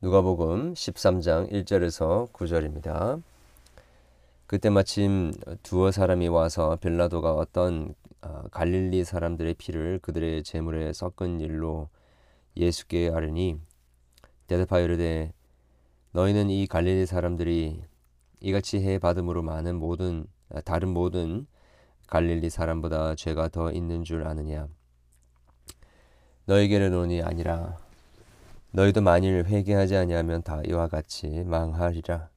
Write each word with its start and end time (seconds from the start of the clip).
누가복음 0.00 0.74
13장 0.74 1.50
1절에서 1.50 2.30
9절입니다. 2.30 3.20
그때 4.46 4.70
마침 4.70 5.32
두어 5.64 5.90
사람이 5.90 6.28
와서 6.28 6.76
빌라도가 6.80 7.34
어떤 7.34 7.96
아, 8.20 8.44
갈릴리 8.52 9.02
사람들의 9.02 9.54
피를 9.54 9.98
그들의 9.98 10.44
제물에 10.44 10.92
섞은 10.92 11.40
일로 11.40 11.88
예수께 12.56 13.10
아르니 13.12 13.58
대답하여 14.46 14.84
이르되 14.84 15.32
너희는 16.12 16.48
이 16.48 16.68
갈릴리 16.68 17.04
사람들이 17.04 17.82
이같이 18.38 18.78
해 18.78 19.00
받음으로 19.00 19.42
많은 19.42 19.74
모든 19.74 20.28
아, 20.50 20.60
다른 20.60 20.90
모든 20.90 21.48
갈릴리 22.06 22.50
사람보다 22.50 23.16
죄가 23.16 23.48
더 23.48 23.72
있는 23.72 24.04
줄 24.04 24.28
아느냐 24.28 24.68
너에게는 26.44 26.92
논이 26.92 27.20
아니라 27.20 27.87
너희도 28.78 29.00
만일 29.00 29.44
회개하지 29.44 29.96
아니하면 29.96 30.40
다 30.44 30.62
이와 30.64 30.86
같이 30.86 31.26
망하리라. 31.26 32.28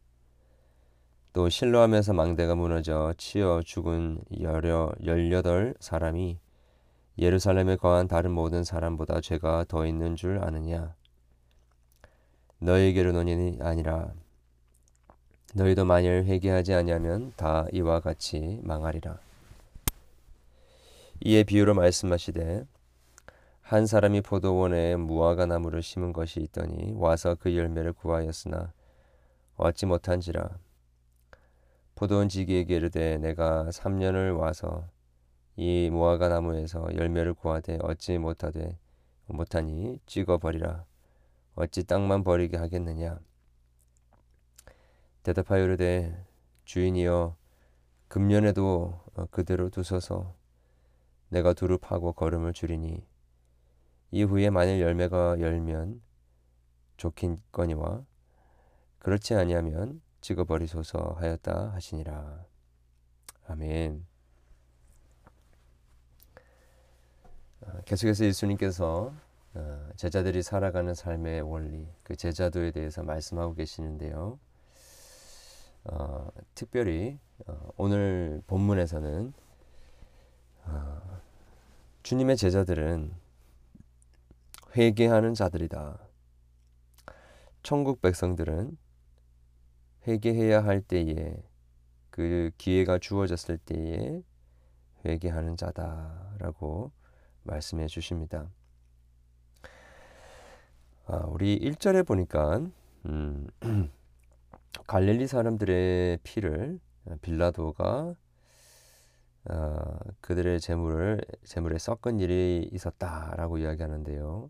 또 1.34 1.50
실로하면서 1.50 2.14
망대가 2.14 2.56
무너져 2.56 3.14
치어 3.16 3.62
죽은 3.64 4.24
여려 4.40 4.92
열여덟 5.06 5.76
사람이 5.80 6.40
예루살렘에 7.20 7.76
거한 7.76 8.08
다른 8.08 8.32
모든 8.32 8.64
사람보다 8.64 9.22
죄가 9.22 9.66
더 9.68 9.86
있는 9.86 10.16
줄 10.16 10.40
아느냐? 10.44 10.96
너희에게로 12.58 13.12
논이 13.12 13.60
아니라 13.62 14.12
너희도 15.54 15.86
만일 15.86 16.24
회개하지 16.24 16.74
아니하면 16.74 17.34
다 17.36 17.68
이와 17.72 18.00
같이 18.00 18.60
망하리라. 18.64 19.20
이에 21.24 21.44
비유로 21.44 21.76
말씀하시되 21.76 22.66
한 23.72 23.86
사람이 23.86 24.20
포도원에 24.20 24.98
무화과 24.98 25.46
나무를 25.46 25.82
심은 25.82 26.12
것이 26.12 26.42
있더니 26.42 26.92
와서 26.94 27.36
그 27.36 27.56
열매를 27.56 27.94
구하였으나 27.94 28.74
얻지 29.56 29.86
못한지라. 29.86 30.60
포도원 31.96 32.28
지기에게 32.28 32.76
이르되 32.76 33.18
내가 33.20 33.70
3년을 33.70 34.38
와서 34.38 34.90
이 35.56 35.90
무화과 35.90 36.28
나무에서 36.28 36.94
열매를 36.98 37.34
구하되 37.34 37.78
얻지 37.82 38.18
못하되 38.18 38.78
못하니 39.28 40.02
찍어 40.06 40.38
버리라. 40.38 40.84
어찌 41.56 41.86
땅만 41.86 42.26
버리게 42.26 42.58
하겠느냐? 42.58 43.22
대답하여 45.24 45.64
이르되 45.64 46.26
주인이여 46.66 47.38
금년에도 48.10 49.00
그대로 49.32 49.70
두소서. 49.70 50.36
내가 51.30 51.54
두루 51.54 51.78
파고 51.78 52.12
걸음을 52.12 52.52
줄이니 52.52 53.10
이후에 54.12 54.50
만일 54.50 54.82
열매가 54.82 55.40
열면 55.40 56.02
좋긴거니와 56.98 58.06
그렇지 59.00 59.34
아니하면 59.34 60.02
찍어버리소서 60.22 61.16
하였다 61.18 61.72
하시니라. 61.74 62.46
아멘. 63.48 64.06
아, 67.66 67.82
계속해서 67.86 68.26
예수님께서 68.26 69.14
아, 69.54 69.90
제자들이 69.96 70.44
살아가는 70.44 70.94
삶의 70.94 71.42
원리, 71.42 71.88
그 72.04 72.16
제자도에 72.16 72.72
대해서 72.72 73.04
말씀하고 73.04 73.56
계시는데요. 73.56 74.40
어, 75.86 76.28
특별히 76.54 77.20
어, 77.48 77.70
오늘 77.78 78.44
본문에서는 78.48 79.34
어, 80.66 81.22
주님의 82.04 82.38
제자들은 82.38 83.14
회개하는 84.76 85.34
자들이다. 85.34 86.00
천국 87.62 88.02
백성들은 88.02 88.78
회개해야 90.08 90.64
할 90.64 90.82
때에 90.82 91.36
그 92.10 92.52
기회가 92.58 92.98
주어졌을 92.98 93.58
때에 93.58 94.24
회개하는 95.06 95.58
자다라고 95.58 96.92
말씀해 97.44 97.88
주십니다. 97.88 98.50
아, 101.06 101.26
우리 101.28 101.60
1절에 101.60 102.08
보니까 102.08 102.62
음, 103.08 103.48
갈릴리 104.88 105.28
사람들의 105.28 106.20
피를 106.24 106.80
빌라도가 107.22 108.16
어, 109.50 109.98
그들의 110.22 110.60
재물을 110.60 111.22
재물에 111.44 111.78
섞은 111.78 112.20
일이 112.20 112.70
있었다라고 112.72 113.58
이야기하는데요. 113.58 114.50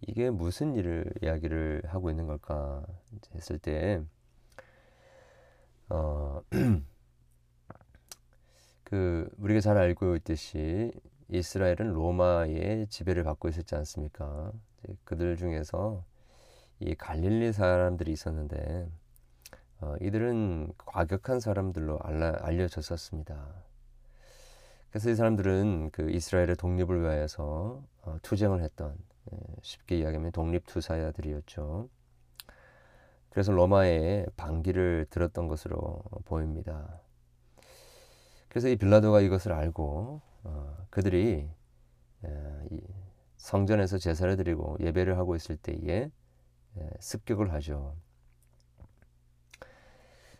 이게 0.00 0.30
무슨 0.30 0.74
일을 0.74 1.12
이야기를 1.22 1.82
하고 1.86 2.10
있는 2.10 2.26
걸까 2.26 2.84
했을 3.34 3.58
때 3.58 4.02
어, 5.88 6.40
그 8.84 9.28
우리가 9.38 9.60
잘 9.60 9.76
알고 9.76 10.16
있듯이 10.16 10.92
이스라엘은 11.28 11.92
로마의 11.92 12.86
지배를 12.88 13.24
받고 13.24 13.48
있었지 13.48 13.74
않습니까? 13.74 14.52
그들 15.04 15.36
중에서 15.36 16.04
이 16.80 16.94
갈릴리 16.94 17.52
사람들이 17.52 18.12
있었는데 18.12 18.88
어, 19.80 19.94
이들은 20.00 20.72
과격한 20.78 21.40
사람들로 21.40 21.98
알라, 22.02 22.38
알려졌었습니다. 22.40 23.64
그래서 24.90 25.10
이 25.10 25.14
사람들은 25.14 25.90
그 25.92 26.10
이스라엘의 26.10 26.56
독립을 26.56 27.02
위하여서 27.02 27.82
어, 28.02 28.16
투쟁을 28.22 28.62
했던 28.62 28.96
예, 28.96 29.17
쉽게 29.62 29.98
이야기하면 29.98 30.32
독립투사야들이었죠. 30.32 31.88
그래서 33.30 33.52
로마의 33.52 34.26
반기를 34.36 35.06
들었던 35.10 35.48
것으로 35.48 36.02
보입니다. 36.24 37.00
그래서 38.48 38.68
이 38.68 38.76
빌라도가 38.76 39.20
이것을 39.20 39.52
알고 39.52 40.20
어, 40.44 40.76
그들이 40.90 41.48
에, 42.24 42.68
성전에서 43.36 43.98
제사를 43.98 44.34
드리고 44.36 44.78
예배를 44.80 45.18
하고 45.18 45.36
있을 45.36 45.56
때에 45.56 46.10
에, 46.76 46.90
습격을 47.00 47.52
하죠. 47.52 47.94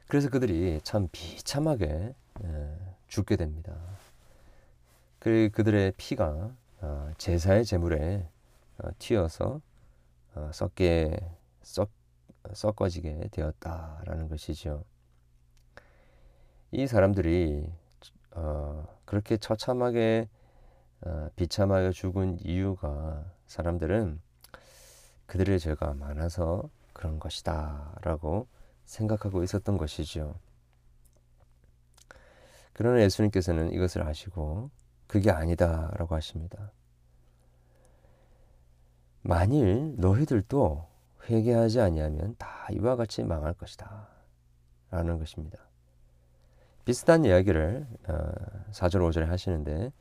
그래서 0.09 0.31
그들이 0.31 0.81
참 0.83 1.09
비참하게 1.13 2.15
에, 2.45 2.79
죽게 3.09 3.37
됩니다. 3.37 3.77
그 5.19 5.51
그들의 5.53 5.93
피가 5.97 6.55
어, 6.81 7.11
제사의 7.19 7.65
제물에 7.65 8.27
어, 8.27 8.38
튀어서 8.99 9.61
어, 10.35 10.51
썩게 10.53 11.19
썩 11.63 11.91
섞어지게 12.53 13.29
되었다라는 13.33 14.29
것이죠. 14.29 14.85
이 16.71 16.87
사람들이 16.87 17.71
어, 18.33 18.87
그렇게 19.05 19.37
처참하게 19.37 20.29
어, 21.03 21.29
비참하여 21.37 21.93
죽은 21.93 22.39
이유가 22.45 23.25
사람들은 23.47 24.21
그들의 25.27 25.59
죄가 25.61 25.95
많아서 25.95 26.71
그런 26.93 27.19
것이다 27.19 27.99
라고 28.03 28.49
생각하고 28.85 29.43
있었던 29.43 29.77
것이죠. 29.77 30.35
그러나 32.73 33.03
예수님께서는 33.03 33.73
이것을 33.73 34.03
아시고 34.03 34.71
그게 35.07 35.31
아니다 35.31 35.91
라고 35.97 36.15
하십니다. 36.15 36.73
만일 39.29 39.93
너희들도 39.99 40.89
회개하지 41.29 41.83
아니하면 41.83 42.35
다 42.39 42.67
이와 42.73 42.97
같이 42.97 43.23
망할 43.23 43.53
것이다. 43.53 44.09
라는 44.91 45.19
것입니다. 45.19 45.59
비슷한 46.87 47.27
이야기를 47.27 47.87
4절 48.73 49.03
어, 49.05 49.11
5절에 49.11 49.27
하시는데 49.27 49.93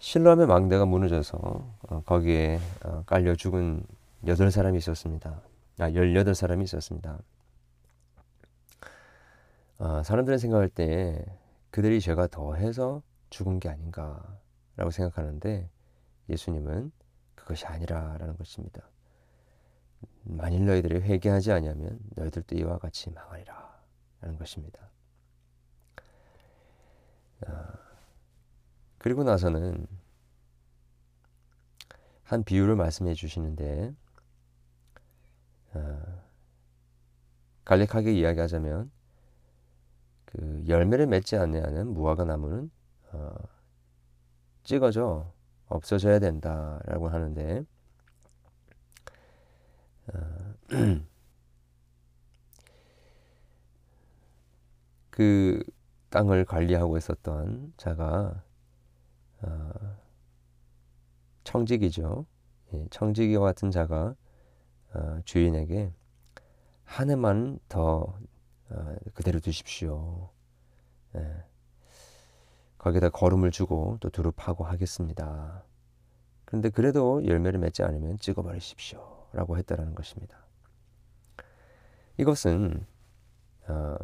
실로암의 0.00 0.48
망대가 0.48 0.84
무너져서 0.84 1.38
어, 1.38 2.02
거기에 2.04 2.58
어, 2.84 3.04
깔려 3.06 3.36
죽은 3.36 3.84
8사람이 4.24 4.78
있었습니다. 4.78 5.40
아, 5.78 5.90
18사람이 5.90 6.64
있었습니다. 6.64 7.18
사람들은 10.02 10.38
생각할 10.38 10.68
때 10.70 11.24
그들이 11.70 12.00
죄가 12.00 12.26
더해서 12.26 13.02
죽은 13.30 13.60
게 13.60 13.68
아닌가라고 13.68 14.90
생각하는데 14.90 15.68
예수님은 16.30 16.90
그것이 17.44 17.66
아니라라는 17.66 18.36
것입니다. 18.36 18.82
만일 20.22 20.64
너희들이 20.64 21.00
회개하지 21.00 21.52
아니하면 21.52 21.98
너희들도 22.16 22.56
이와 22.56 22.78
같이 22.78 23.10
망하리라 23.10 23.82
라는 24.22 24.38
것입니다. 24.38 24.88
아, 27.46 27.74
그리고 28.98 29.22
나서는 29.24 29.86
한 32.22 32.42
비유를 32.42 32.76
말씀해 32.76 33.12
주시는데 33.12 33.94
아, 35.74 36.22
간략하게 37.66 38.12
이야기하자면 38.14 38.90
그 40.24 40.64
열매를 40.66 41.06
맺지 41.06 41.36
않는 41.36 41.88
무화과 41.88 42.24
나무는 42.24 42.70
어, 43.12 43.34
찍어져 44.62 45.33
없어져야 45.68 46.18
된다라고 46.18 47.08
하는데 47.08 47.64
어, 50.12 50.54
그 55.10 55.62
땅을 56.10 56.44
관리하고 56.44 56.96
있었던 56.96 57.72
자가 57.76 58.42
어, 59.42 59.96
청지기죠. 61.44 62.26
예, 62.72 62.86
청지기와 62.90 63.44
같은 63.44 63.70
자가 63.70 64.14
어, 64.94 65.20
주인에게 65.24 65.92
한 66.84 67.10
해만 67.10 67.58
더 67.68 68.18
어, 68.70 68.96
그대로 69.14 69.40
두십시오. 69.40 70.30
예. 71.16 71.44
거기다 72.84 73.08
거름을 73.08 73.50
주고 73.50 73.96
또 74.00 74.10
두릅하고 74.10 74.64
하겠습니다. 74.64 75.64
그런데 76.44 76.68
그래도 76.68 77.26
열매를 77.26 77.58
맺지 77.58 77.82
않으면 77.82 78.18
찍어버리십시오. 78.18 79.28
라고 79.32 79.56
했다라는 79.56 79.94
것입니다. 79.94 80.36
이것은 82.18 82.84
어, 83.68 83.96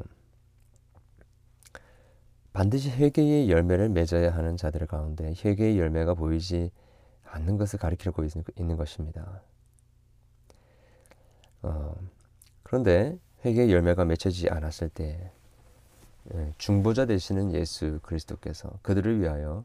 반드시 2.55 2.91
회개의 2.91 3.50
열매를 3.50 3.91
맺어야 3.91 4.35
하는 4.35 4.56
자들 4.56 4.87
가운데 4.87 5.35
회개의 5.44 5.79
열매가 5.79 6.15
보이지 6.15 6.73
않는 7.26 7.59
것을 7.59 7.79
가리키고 7.79 8.25
있는 8.56 8.76
것입니다. 8.79 9.43
어, 11.61 11.94
그런데 12.62 13.19
회개의 13.44 13.71
열매가 13.71 14.06
맺혀지지 14.06 14.49
않았을 14.49 14.88
때 14.88 15.05
예, 15.15 15.39
중보자 16.59 17.06
되시는 17.06 17.53
예수 17.55 17.99
그리스도께서 18.03 18.71
그들을 18.82 19.21
위하여 19.21 19.65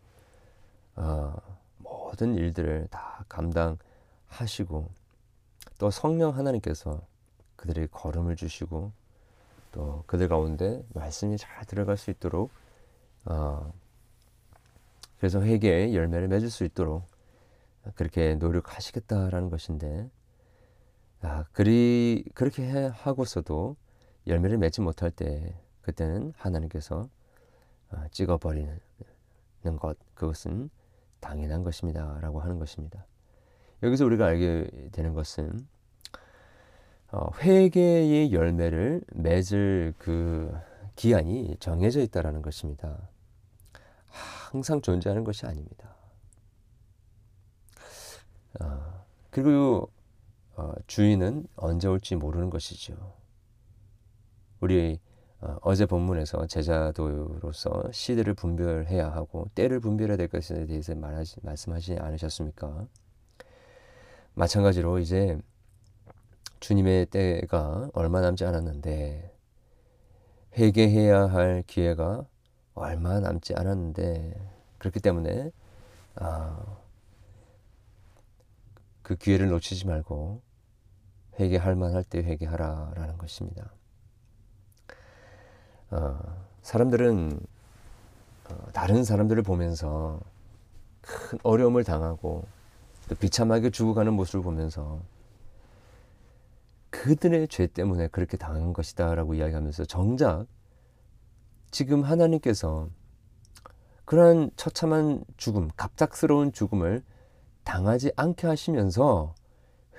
어, 0.96 1.36
모든 1.78 2.36
일들을 2.36 2.88
다 2.90 3.26
감당하시고 3.30 4.90
또 5.78 5.92
성령 5.92 6.36
하나님께서 6.36 7.02
그들의 7.56 7.90
걸음을 7.92 8.36
주시고 8.36 8.92
또 9.72 10.04
그들 10.08 10.28
가운데 10.28 10.84
말씀이 10.94 11.38
잘 11.38 11.66
들어갈 11.66 11.98
수 11.98 12.10
있도록 12.12 12.50
어, 13.26 13.74
그래서 15.18 15.42
회개의 15.42 15.96
열매를 15.96 16.28
맺을 16.28 16.50
수 16.50 16.64
있도록 16.64 17.04
그렇게 17.96 18.36
노력하시겠다라는 18.36 19.50
것인데 19.50 20.10
아, 21.22 21.46
그리 21.52 22.24
그렇게 22.34 22.88
하고서도 22.88 23.76
열매를 24.28 24.58
맺지 24.58 24.82
못할 24.82 25.12
때 25.12 25.56
그때는 25.86 26.34
하나님께서 26.36 27.08
어, 27.92 28.04
찍어버리는 28.10 28.80
것 29.80 29.96
그것은 30.16 30.72
당연한 31.20 31.64
것입니다 31.64 32.18
라고 32.22 32.40
하는 32.40 32.58
것입니다. 32.58 33.06
여기서 33.84 34.06
우리가 34.06 34.26
알게 34.26 34.90
되는 34.92 35.14
것은 35.14 35.68
어, 37.12 37.30
회개의 37.38 38.34
열매를 38.34 39.04
맺을 39.14 39.94
그 40.00 40.52
기한이 40.96 41.56
정해져 41.60 42.02
있다라는 42.02 42.42
것입니다. 42.42 43.08
항상 44.08 44.82
존재하는 44.82 45.24
것이 45.24 45.46
아닙니다. 45.46 45.96
어, 48.60 49.06
그리고 49.30 49.92
어, 50.56 50.74
주인은 50.88 51.46
언제 51.58 51.88
올지 51.88 52.16
모르는 52.16 52.50
것이죠. 52.50 53.14
우리 54.62 55.00
어, 55.42 55.76
제 55.76 55.86
본문에서 55.86 56.48
제자도로서 56.48 57.92
시대를 57.92 58.34
분별해야 58.34 59.12
하고 59.12 59.48
때를 59.54 59.80
분별해야 59.80 60.18
될 60.18 60.28
것에 60.28 60.66
대해서 60.66 60.96
말하지, 60.96 61.38
말씀하지 61.44 61.98
않으셨습니까? 62.00 62.88
마찬가지로 64.34 65.00
이제 65.00 65.38
주님의 66.60 67.08
때가 67.08 67.90
얼마 67.94 68.22
남지 68.22 68.44
않았는데 68.46 69.36
회개해야 70.58 71.28
할 71.28 71.64
기회가 71.68 72.26
얼마 72.74 73.20
남지 73.20 73.54
않았는데 73.56 74.52
그렇기 74.80 75.00
때문에 75.00 75.52
아, 76.16 76.78
그 79.02 79.16
기회를 79.16 79.50
놓치지 79.50 79.86
말고 79.86 80.42
회개할 81.40 81.76
만할 81.76 82.04
때 82.04 82.20
회개하라라는 82.20 83.18
것입니다. 83.18 83.75
어, 85.92 86.20
사람들은 86.62 87.40
어, 88.50 88.56
다른 88.74 89.04
사람들을 89.04 89.44
보면서 89.44 90.20
큰 91.02 91.40
어려움을 91.44 91.84
당하고 91.84 92.46
또 93.08 93.16
비참하게 93.16 93.70
죽어가는 93.70 94.14
모습을 94.14 94.44
보면서 94.44 95.00
그들의 96.90 97.48
죄 97.50 97.68
때문에 97.68 98.08
그렇게 98.08 98.38
당한 98.38 98.74
것이다라고 98.74 99.36
이야기하면서 99.36 99.86
정작 99.86 100.48
지금 101.72 102.04
하나님께서 102.04 102.90
그러한 104.06 104.52
처참한 104.56 105.24
죽음, 105.36 105.70
갑작스러운 105.76 106.54
죽음을 106.54 107.04
당하지 107.64 108.12
않게 108.16 108.48
하시면서 108.48 109.36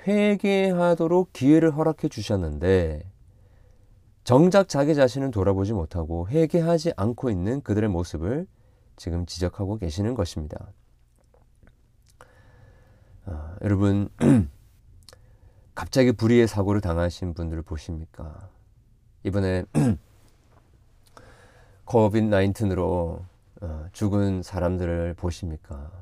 회개하도록 0.06 1.32
기회를 1.32 1.76
허락해 1.76 2.08
주셨는데 2.08 3.02
정작 4.26 4.68
자기 4.68 4.96
자신을 4.96 5.30
돌아보지 5.30 5.72
못하고 5.72 6.28
회개하지 6.28 6.94
않고 6.96 7.30
있는 7.30 7.60
그들의 7.60 7.88
모습을 7.88 8.48
지금 8.96 9.24
지적하고 9.24 9.78
계시는 9.78 10.14
것입니다. 10.14 10.72
아, 13.26 13.56
여러분 13.62 14.08
갑자기 15.76 16.10
불의의 16.10 16.48
사고를 16.48 16.80
당하신 16.80 17.34
분들을 17.34 17.62
보십니까? 17.62 18.50
이번에 19.22 19.62
코비드 21.86 22.26
19으로 22.26 23.24
어, 23.60 23.86
죽은 23.92 24.42
사람들을 24.42 25.14
보십니까? 25.14 25.92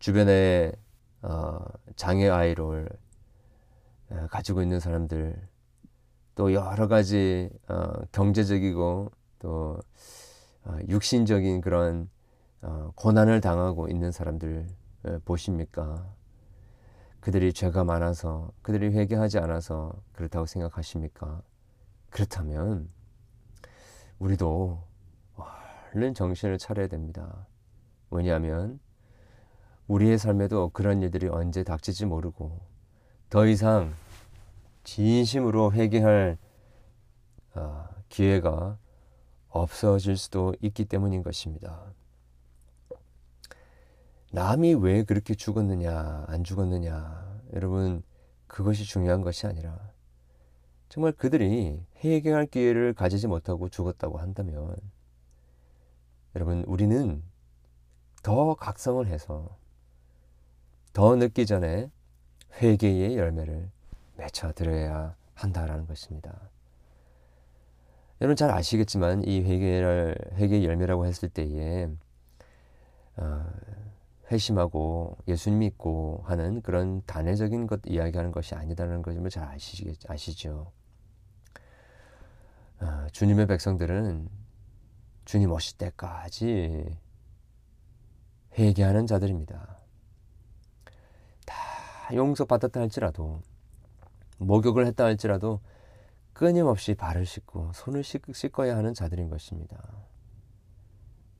주변에 0.00 0.72
어, 1.22 1.64
장애 1.96 2.28
아이를 2.28 2.90
어, 4.10 4.26
가지고 4.30 4.60
있는 4.60 4.80
사람들 4.80 5.50
또 6.34 6.52
여러 6.52 6.88
가지 6.88 7.50
경제적이고 8.12 9.10
또 9.38 9.80
육신적인 10.88 11.60
그런 11.60 12.08
고난을 12.94 13.40
당하고 13.40 13.88
있는 13.88 14.12
사람들 14.12 14.66
보십니까? 15.24 16.06
그들이 17.20 17.52
죄가 17.52 17.84
많아서 17.84 18.50
그들이 18.62 18.96
회개하지 18.96 19.38
않아서 19.38 19.94
그렇다고 20.12 20.46
생각하십니까? 20.46 21.42
그렇다면 22.10 22.88
우리도 24.18 24.82
얼른 25.92 26.14
정신을 26.14 26.58
차려야 26.58 26.88
됩니다. 26.88 27.46
왜냐하면 28.10 28.80
우리의 29.88 30.18
삶에도 30.18 30.70
그런 30.70 31.02
일들이 31.02 31.28
언제 31.28 31.64
닥칠지 31.64 32.06
모르고 32.06 32.60
더 33.28 33.46
이상 33.46 33.92
진심으로 34.84 35.72
회개할 35.72 36.38
어, 37.54 37.88
기회가 38.08 38.78
없어질 39.48 40.16
수도 40.16 40.54
있기 40.60 40.86
때문인 40.86 41.22
것입니다. 41.22 41.92
남이 44.32 44.74
왜 44.74 45.02
그렇게 45.02 45.34
죽었느냐, 45.34 46.24
안 46.26 46.42
죽었느냐, 46.42 47.42
여러분, 47.52 48.02
그것이 48.46 48.84
중요한 48.84 49.20
것이 49.20 49.46
아니라, 49.46 49.78
정말 50.88 51.12
그들이 51.12 51.84
회개할 52.02 52.46
기회를 52.46 52.94
가지지 52.94 53.26
못하고 53.26 53.68
죽었다고 53.68 54.18
한다면, 54.18 54.74
여러분, 56.34 56.64
우리는 56.64 57.22
더 58.22 58.54
각성을 58.54 59.06
해서, 59.06 59.58
더 60.94 61.14
늦기 61.16 61.44
전에 61.44 61.90
회개의 62.62 63.18
열매를 63.18 63.70
맺혀드려야 64.22 65.16
한다라는 65.34 65.86
것입니다. 65.86 66.50
여러분 68.20 68.36
잘 68.36 68.50
아시겠지만 68.50 69.24
이 69.24 69.42
회개를 69.42 70.16
회개 70.34 70.64
열매라고 70.64 71.06
했을 71.06 71.28
때에 71.28 71.88
어, 73.16 73.44
회심하고 74.30 75.18
예수님 75.26 75.58
믿고 75.58 76.22
하는 76.24 76.62
그런 76.62 77.02
단회적인 77.04 77.66
것 77.66 77.80
이야기하는 77.84 78.30
것이 78.30 78.54
아니다라는 78.54 79.02
것을 79.02 79.28
잘 79.28 79.48
아시겠, 79.48 79.98
아시죠. 80.08 80.70
아, 82.78 83.08
주님의 83.12 83.46
백성들은 83.48 84.28
주님 85.24 85.50
오실 85.50 85.78
때까지 85.78 86.96
회개하는 88.58 89.06
자들입니다. 89.06 89.78
다 91.44 91.56
용서 92.14 92.44
받았다 92.44 92.80
할지라도 92.80 93.40
목욕을 94.46 94.86
했다 94.86 95.04
할지라도 95.04 95.60
끊임없이 96.32 96.94
발을 96.94 97.26
씻고 97.26 97.72
손을 97.74 98.02
씻 98.04 98.22
어야 98.58 98.76
하는 98.76 98.94
자들인 98.94 99.28
것입니다. 99.28 99.76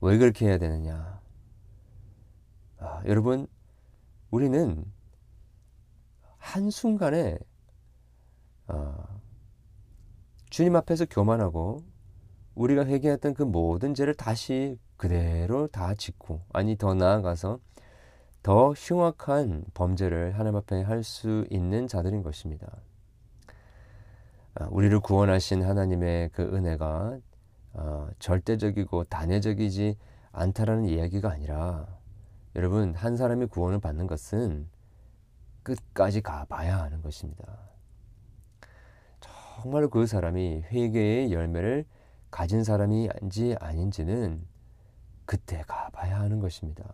왜 0.01 0.19
그렇게 0.19 0.47
해야 0.47 0.59
되느냐? 0.59 1.21
아, 2.79 3.03
여러분, 3.07 3.47
우리는 4.31 4.85
한순간에 6.39 7.39
주님 10.51 10.77
앞에서 10.77 11.07
교만하고 11.07 11.83
우리가 12.55 12.85
회개했던 12.85 13.35
그 13.35 13.43
모든 13.43 13.95
죄를 13.95 14.15
다시 14.15 14.79
그대로 14.97 15.67
다 15.69 15.95
짓고 15.95 16.43
아니 16.53 16.77
더 16.77 16.95
나아가서 16.95 17.59
더 18.43 18.73
흉악한 18.73 19.65
범죄를 19.73 20.39
하나님 20.39 20.57
앞에 20.57 20.83
할 20.83 21.05
수 21.05 21.47
있는 21.51 21.87
자들인 21.87 22.23
것입니다. 22.23 22.83
아, 24.63 24.69
우리를 24.71 25.01
구원하신 25.01 25.65
하나님의 25.65 26.31
그 26.33 26.43
은혜가 26.43 27.19
어, 27.75 28.09
절대적이고 28.19 29.05
단회적이지 29.05 29.97
않다라는 30.31 30.85
이야기가 30.85 31.31
아니라 31.31 31.87
여러분 32.55 32.95
한 32.95 33.17
사람이 33.17 33.47
구원을 33.47 33.81
받는 33.81 34.07
것은 34.07 34.69
끝까지 35.63 36.21
가봐야 36.21 36.81
하는 36.81 37.03
것입니다. 37.03 37.45
정말 39.21 39.89
그 39.89 40.07
사람이 40.07 40.65
회개의 40.71 41.33
열매를 41.33 41.85
가진 42.31 42.63
사람인지 42.63 43.57
아닌지는 43.59 44.47
그때 45.25 45.65
가봐야 45.67 46.21
하는 46.21 46.41
것입니다. 46.41 46.85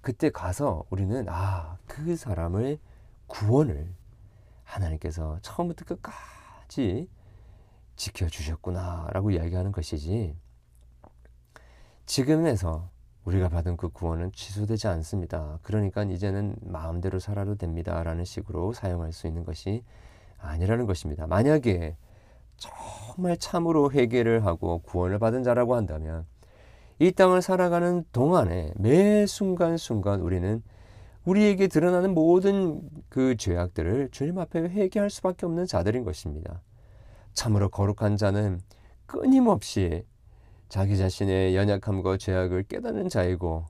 그때 0.00 0.30
가서 0.30 0.84
우리는 0.90 1.26
아, 1.28 1.78
그 1.86 2.16
사람을 2.16 2.78
구원을 3.26 3.94
하나님께서 4.64 5.38
처음부터 5.42 5.84
끝까지 5.84 6.41
지켜주셨구나 7.96 9.08
라고 9.12 9.30
이야기하는 9.30 9.72
것이지 9.72 10.36
지금에서 12.06 12.90
우리가 13.24 13.48
받은 13.48 13.76
그 13.76 13.88
구원은 13.88 14.32
취소되지 14.32 14.88
않습니다. 14.88 15.58
그러니까 15.62 16.02
이제는 16.02 16.56
마음대로 16.60 17.18
살아도 17.18 17.54
됩니다 17.54 18.02
라는 18.02 18.24
식으로 18.24 18.72
사용할 18.72 19.12
수 19.12 19.26
있는 19.26 19.44
것이 19.44 19.84
아니라는 20.38 20.86
것입니다. 20.86 21.26
만약에 21.26 21.96
정말 22.56 23.36
참으로 23.36 23.90
회개를 23.92 24.44
하고 24.44 24.78
구원을 24.80 25.18
받은 25.18 25.42
자라고 25.42 25.76
한다면 25.76 26.26
이 26.98 27.12
땅을 27.12 27.42
살아가는 27.42 28.04
동안에 28.12 28.72
매 28.76 29.26
순간순간 29.26 30.20
우리는 30.20 30.62
우리에게 31.24 31.68
드러나는 31.68 32.14
모든 32.14 32.80
그 33.08 33.36
죄악들을 33.36 34.08
주님 34.10 34.38
앞에 34.38 34.60
회개할 34.60 35.08
수밖에 35.08 35.46
없는 35.46 35.66
자들인 35.66 36.04
것입니다. 36.04 36.62
참으로 37.32 37.68
거룩한 37.68 38.16
자는 38.16 38.60
끊임없이 39.06 40.04
자기 40.68 40.96
자신의 40.96 41.54
연약함과 41.54 42.16
죄악을 42.16 42.64
깨닫는 42.64 43.08
자이고 43.08 43.66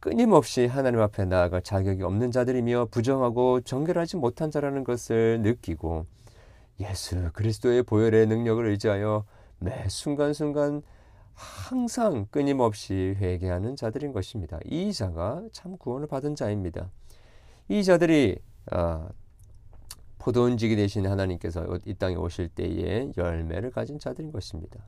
끊임없이 0.00 0.66
하나님 0.66 1.00
앞에 1.00 1.24
나아갈 1.24 1.62
자격이 1.62 2.02
없는 2.02 2.32
자들이며 2.32 2.88
부정하고 2.90 3.60
정결하지 3.60 4.16
못한 4.16 4.50
자라는 4.50 4.82
것을 4.82 5.40
느끼고 5.42 6.06
예수 6.80 7.30
그리스도의 7.32 7.84
보혈의 7.84 8.26
능력을 8.26 8.66
의지하여 8.66 9.24
매 9.60 9.88
순간순간 9.88 10.82
항상 11.34 12.26
끊임없이 12.30 13.14
회개하는 13.18 13.76
자들인 13.76 14.12
것입니다. 14.12 14.58
이 14.64 14.92
자가 14.92 15.42
참 15.52 15.76
구원을 15.76 16.06
받은 16.06 16.34
자입니다. 16.34 16.90
이 17.68 17.82
자들이 17.84 18.38
아, 18.70 19.08
포도원지기 20.18 20.76
되신 20.76 21.06
하나님께서 21.06 21.66
이 21.84 21.94
땅에 21.94 22.14
오실 22.14 22.48
때에 22.48 23.10
열매를 23.16 23.70
가진 23.70 23.98
자들인 23.98 24.30
것입니다. 24.30 24.84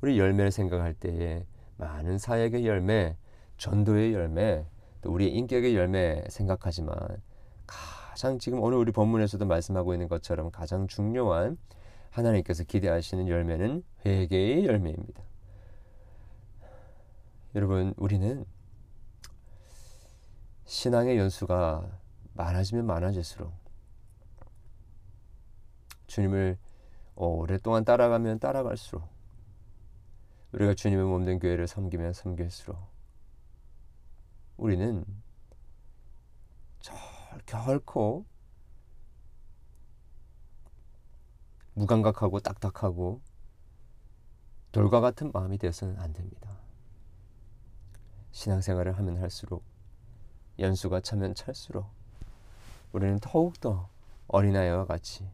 우리 0.00 0.18
열매를 0.18 0.50
생각할 0.50 0.94
때에 0.94 1.44
많은 1.76 2.18
사역의 2.18 2.66
열매, 2.66 3.16
전도의 3.58 4.12
열매, 4.12 4.66
또 5.02 5.12
우리의 5.12 5.34
인격의 5.34 5.76
열매 5.76 6.24
생각하지만 6.28 6.96
가장 7.66 8.38
지금 8.38 8.60
오늘 8.60 8.78
우리 8.78 8.92
본문에서도 8.92 9.44
말씀하고 9.44 9.92
있는 9.92 10.08
것처럼 10.08 10.50
가장 10.50 10.86
중요한 10.88 11.56
하나님께서 12.10 12.64
기대하시는 12.64 13.28
열매는 13.28 13.84
회개의 14.04 14.66
열매입니다. 14.66 15.22
여러분, 17.56 17.94
우리는 17.96 18.44
신앙의 20.66 21.16
연수가 21.16 21.98
많아지면 22.34 22.84
많아질수록 22.84 23.50
주님을 26.06 26.58
오랫동안 27.14 27.86
따라가면 27.86 28.40
따라갈수록 28.40 29.08
우리가 30.52 30.74
주님의 30.74 31.06
몸된 31.06 31.38
교회를 31.38 31.66
섬기면 31.66 32.12
섬길수록 32.12 32.78
우리는 34.58 35.06
결코 37.46 38.26
무감각하고 41.72 42.40
딱딱하고 42.40 43.22
돌과 44.72 45.00
같은 45.00 45.32
마음이 45.32 45.56
되어서는 45.56 45.98
안 45.98 46.12
됩니다. 46.12 46.45
신앙생활을 48.36 48.98
하면 48.98 49.16
할수록 49.16 49.64
연수가 50.58 51.00
차면 51.00 51.34
찰수록 51.34 51.86
우리는 52.92 53.18
더욱더 53.18 53.88
어린아이와 54.28 54.84
같이 54.84 55.26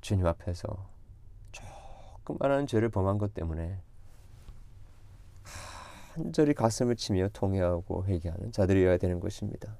주님 0.00 0.26
앞에서 0.26 0.88
조그마한 1.52 2.66
죄를 2.66 2.88
범한 2.88 3.18
것 3.18 3.34
때문에 3.34 3.80
간절히 6.14 6.54
가슴을 6.54 6.96
치며 6.96 7.28
통회하고 7.32 8.04
회개하는 8.06 8.50
자들이어야 8.50 8.98
되는 8.98 9.20
것입니다. 9.20 9.78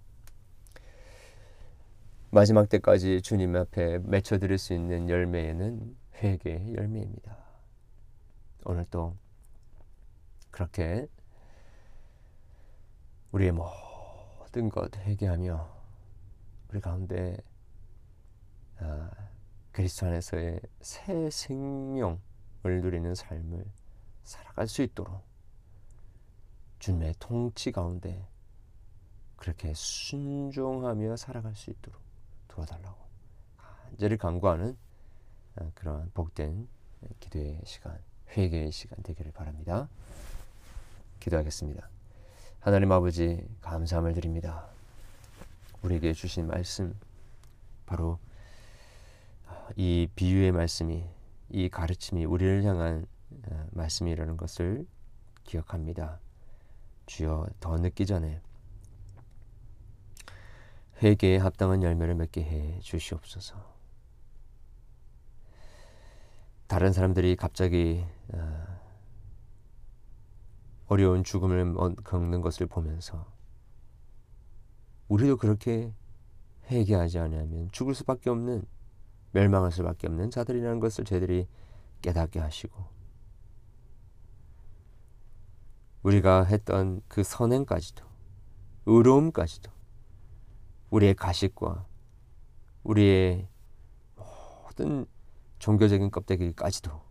마지막 2.30 2.68
때까지 2.68 3.20
주님 3.20 3.56
앞에 3.56 3.98
맺혀드릴 4.04 4.58
수 4.58 4.74
있는 4.74 5.08
열매에는 5.08 5.96
회개의 6.22 6.74
열매입니다. 6.76 7.36
오늘 8.64 8.84
또 8.92 9.16
그렇게 10.52 11.08
우리의 13.36 13.52
모든 13.52 14.70
것 14.70 14.96
회개하며 14.96 15.68
우리 16.70 16.80
가운데 16.80 17.36
아, 18.78 19.10
그리스도 19.72 20.06
안에서의 20.06 20.60
새 20.80 21.28
생명을 21.28 22.18
누리는 22.64 23.14
삶을 23.14 23.66
살아갈 24.24 24.66
수 24.68 24.80
있도록 24.80 25.22
주님의 26.78 27.16
통치 27.18 27.72
가운데 27.72 28.26
그렇게 29.36 29.74
순종하며 29.74 31.16
살아갈 31.16 31.54
수 31.54 31.70
있도록 31.70 32.00
도와달라고 32.48 32.96
간절히 33.58 34.16
간구하는 34.16 34.78
아, 35.56 35.70
그러한 35.74 36.10
복된 36.14 36.66
기도의 37.20 37.60
시간, 37.66 37.98
회개의 38.30 38.72
시간 38.72 39.02
되기를 39.02 39.32
바랍니다. 39.32 39.90
기도하겠습니다. 41.20 41.95
하나님 42.60 42.90
아버지 42.90 43.46
감사함을 43.62 44.12
드립니다. 44.14 44.66
우리에게 45.82 46.12
주신 46.12 46.48
말씀 46.48 46.98
바로 47.86 48.18
아, 49.46 49.68
이 49.76 50.08
비유의 50.16 50.52
말씀이 50.52 51.04
이 51.50 51.68
가르침이 51.68 52.24
우리를 52.24 52.64
향한 52.64 53.06
아, 53.50 53.66
말씀이라는 53.70 54.36
것을 54.36 54.86
기억합니다. 55.44 56.18
주여 57.06 57.46
더 57.60 57.76
늦기 57.76 58.04
전에 58.04 58.40
회개에 61.02 61.36
합당한 61.36 61.82
열매를 61.82 62.14
맺게 62.16 62.42
해 62.42 62.80
주시옵소서. 62.80 63.76
다른 66.66 66.92
사람들이 66.92 67.36
갑자기 67.36 68.04
아, 68.32 68.75
어려운 70.88 71.24
죽음을 71.24 71.74
겪는 72.04 72.40
것을 72.40 72.66
보면서 72.66 73.26
우리도 75.08 75.36
그렇게 75.36 75.92
회개하지 76.70 77.18
않으면 77.18 77.70
죽을 77.72 77.94
수밖에 77.94 78.30
없는 78.30 78.64
멸망할 79.32 79.72
수밖에 79.72 80.06
없는 80.06 80.30
자들이라는 80.30 80.80
것을 80.80 81.04
저희들이 81.04 81.46
깨닫게 82.02 82.40
하시고 82.40 82.96
우리가 86.02 86.44
했던 86.44 87.02
그 87.08 87.24
선행까지도 87.24 88.06
의로움까지도 88.86 89.72
우리의 90.90 91.14
가식과 91.14 91.86
우리의 92.84 93.48
모든 94.14 95.06
종교적인 95.58 96.12
껍데기까지도 96.12 97.02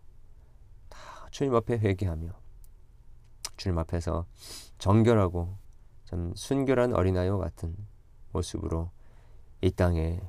다 0.87 1.27
주님 1.31 1.53
앞에 1.55 1.77
회개하며 1.77 2.44
주님 3.57 3.77
앞에서 3.79 4.25
정결하고 4.77 5.57
참 6.05 6.33
순결한 6.35 6.93
어린아이와 6.93 7.37
같은 7.37 7.75
모습으로 8.31 8.91
이 9.61 9.71
땅에 9.71 10.21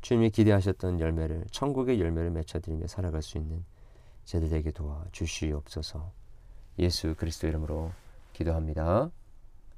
주님이 0.00 0.30
기대하셨던 0.30 1.00
열매를 1.00 1.44
천국의 1.50 2.00
열매를 2.00 2.30
맺혀드리며 2.30 2.86
살아갈 2.86 3.22
수 3.22 3.38
있는 3.38 3.64
제들에게 4.24 4.70
도와 4.72 5.04
주시옵소서. 5.12 6.12
예수 6.78 7.14
그리스도 7.16 7.48
이름으로 7.48 7.92
기도합니다. 8.32 9.10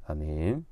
아멘. 0.06 0.66